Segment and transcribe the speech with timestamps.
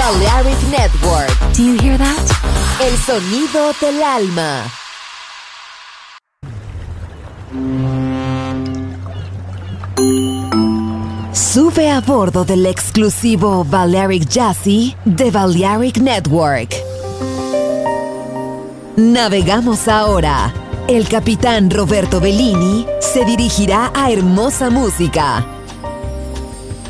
[0.00, 1.28] Balearic Network.
[1.52, 2.26] Do you hear that?
[2.80, 4.64] El sonido del alma.
[11.34, 16.74] Sube a bordo del exclusivo Balearic Jazzy de Balearic Network.
[18.96, 20.50] Navegamos ahora.
[20.88, 25.59] El capitán Roberto Bellini se dirigirá a hermosa música.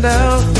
[0.00, 0.59] down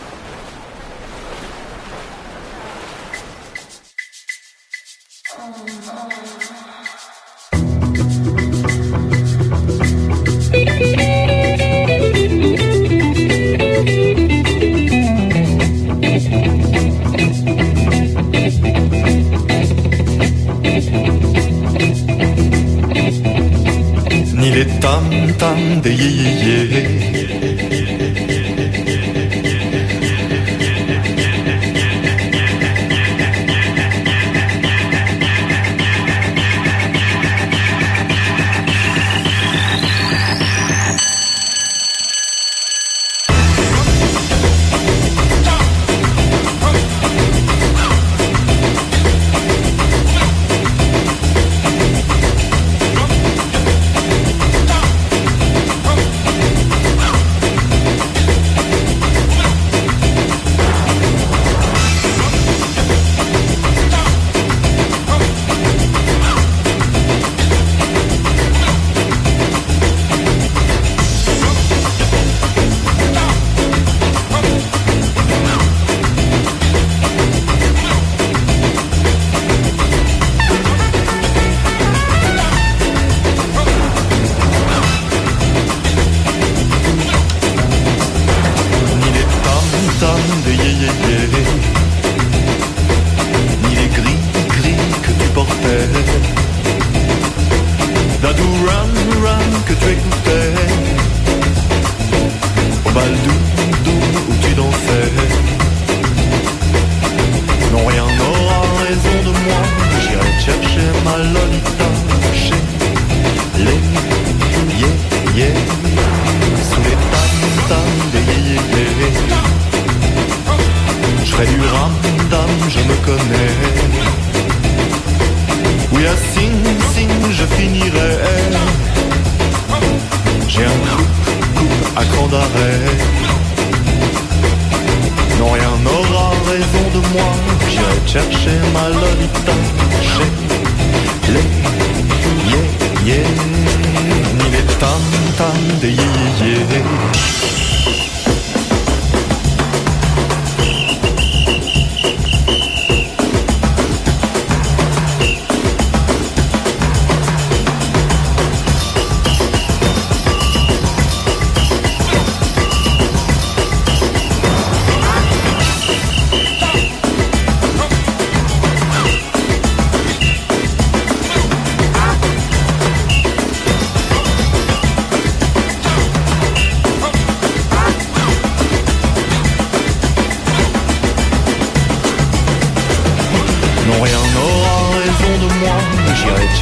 [25.83, 26.40] Yeah, yeah.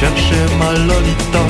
[0.00, 1.49] chociaż malolito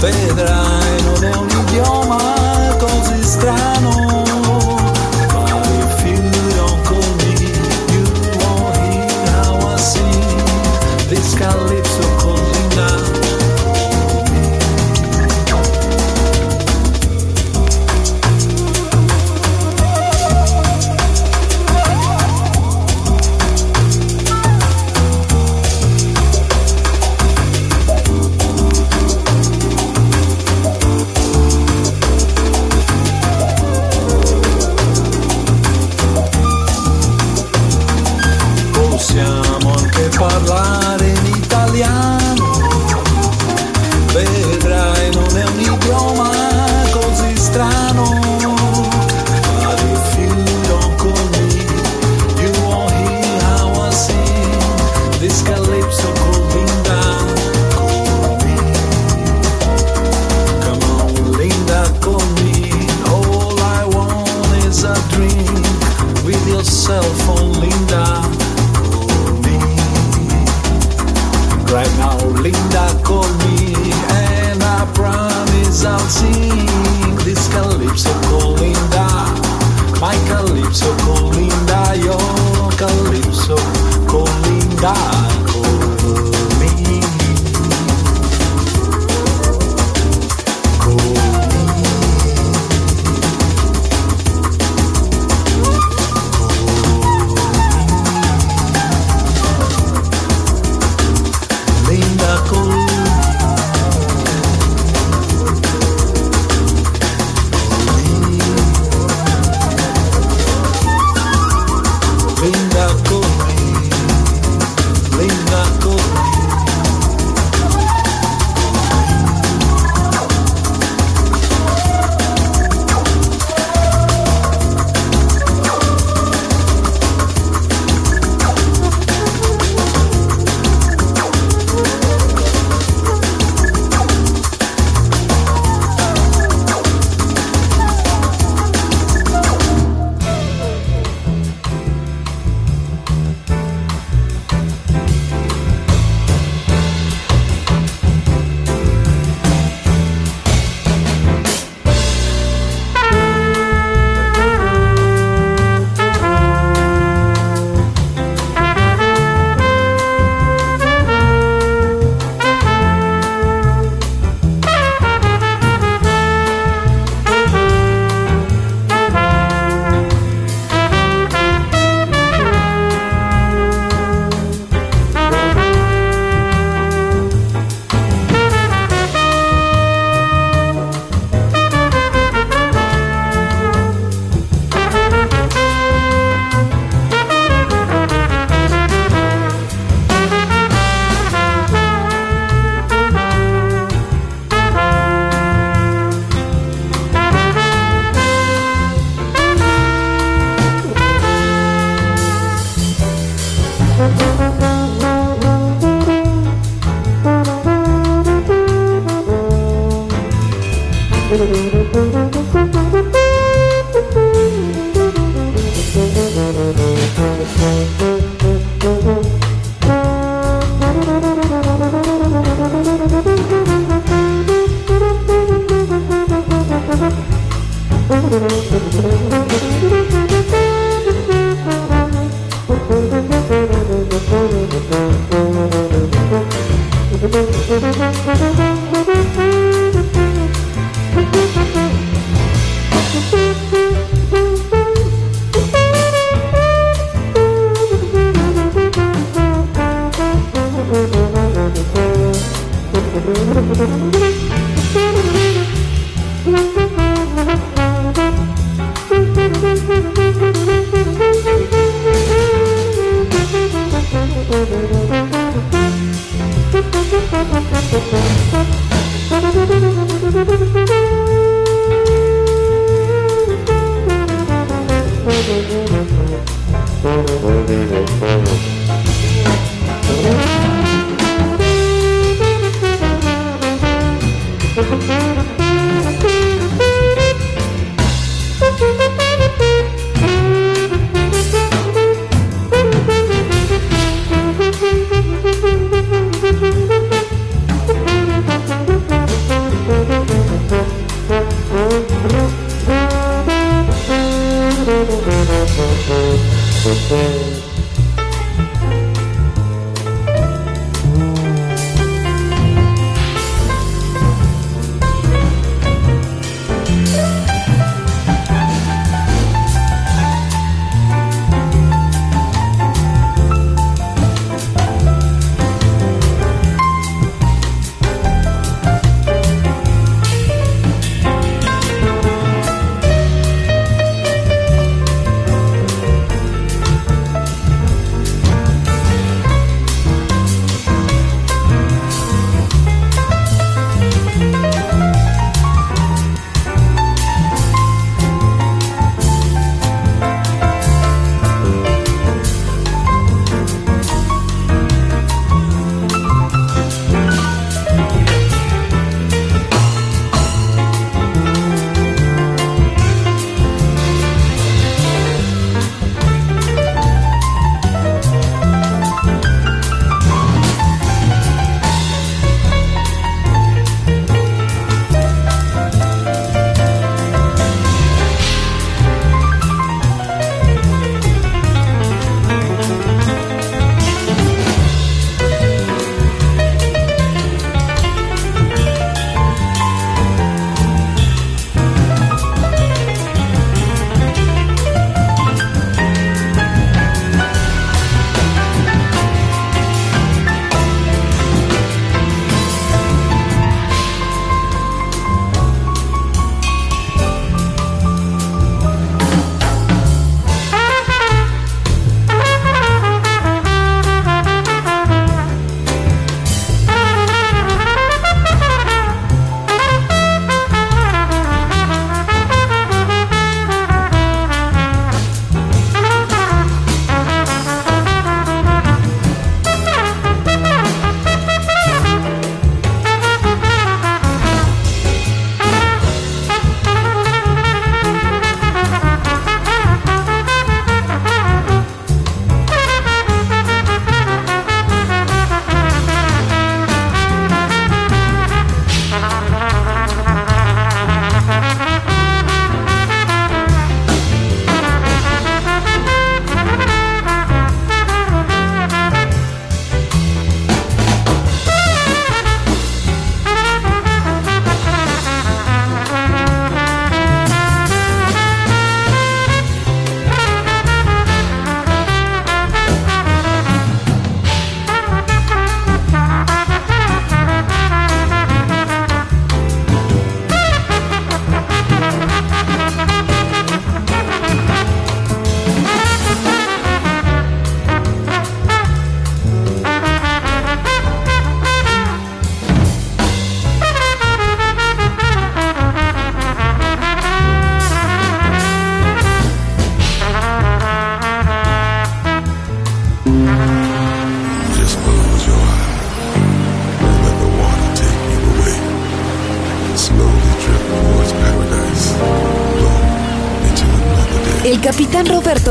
[0.00, 2.39] vedrai, non è un idioma.